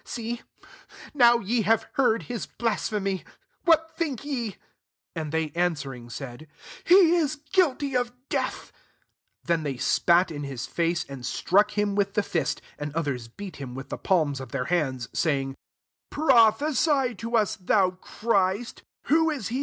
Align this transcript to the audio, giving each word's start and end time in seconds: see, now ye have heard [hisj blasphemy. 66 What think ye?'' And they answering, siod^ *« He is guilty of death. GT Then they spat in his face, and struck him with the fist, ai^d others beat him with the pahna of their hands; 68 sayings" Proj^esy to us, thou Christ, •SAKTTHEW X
see, 0.03 0.41
now 1.13 1.37
ye 1.37 1.61
have 1.61 1.85
heard 1.93 2.23
[hisj 2.23 2.47
blasphemy. 2.57 3.17
66 3.17 3.35
What 3.65 3.95
think 3.97 4.25
ye?'' 4.25 4.55
And 5.15 5.31
they 5.31 5.51
answering, 5.53 6.07
siod^ 6.07 6.47
*« 6.67 6.83
He 6.85 7.15
is 7.17 7.35
guilty 7.35 7.93
of 7.95 8.11
death. 8.27 8.71
GT 8.71 9.45
Then 9.47 9.61
they 9.61 9.77
spat 9.77 10.31
in 10.31 10.41
his 10.41 10.65
face, 10.65 11.05
and 11.07 11.23
struck 11.23 11.77
him 11.77 11.93
with 11.93 12.15
the 12.15 12.23
fist, 12.23 12.63
ai^d 12.79 12.91
others 12.95 13.27
beat 13.27 13.57
him 13.57 13.75
with 13.75 13.89
the 13.89 13.99
pahna 13.99 14.39
of 14.41 14.51
their 14.51 14.65
hands; 14.65 15.03
68 15.13 15.19
sayings" 15.21 15.55
Proj^esy 16.11 17.15
to 17.19 17.37
us, 17.37 17.57
thou 17.57 17.91
Christ, 17.91 18.81
•SAKTTHEW 19.07 19.35
X 19.35 19.49